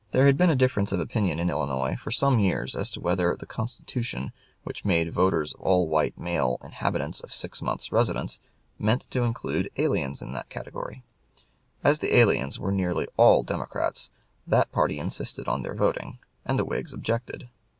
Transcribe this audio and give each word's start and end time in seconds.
There 0.13 0.25
had 0.25 0.35
been 0.35 0.49
a 0.49 0.55
difference 0.55 0.91
of 0.91 0.99
opinion 0.99 1.37
in 1.39 1.51
Illinois 1.51 1.95
for 1.95 2.09
some 2.09 2.39
years 2.39 2.75
as 2.75 2.89
to 2.89 2.99
whether 2.99 3.35
the 3.35 3.45
Constitution, 3.45 4.31
which 4.63 4.83
made 4.83 5.11
voters 5.11 5.53
of 5.53 5.61
all 5.61 5.87
white 5.87 6.17
male 6.17 6.57
inhabitants 6.63 7.19
of 7.19 7.31
six 7.31 7.61
months' 7.61 7.91
residence, 7.91 8.39
meant 8.79 9.05
to 9.11 9.21
include 9.21 9.69
aliens 9.77 10.19
in 10.23 10.31
that 10.31 10.49
category. 10.49 11.03
As 11.83 11.99
the 11.99 12.15
aliens 12.17 12.57
were 12.57 12.71
nearly 12.71 13.05
all 13.15 13.43
Democrats, 13.43 14.09
that 14.47 14.71
party 14.71 14.97
insisted 14.97 15.47
on 15.47 15.61
their 15.61 15.75
voting, 15.75 16.17
and 16.45 16.57
the 16.57 16.65
Whigs 16.65 16.93
objected. 16.93 17.49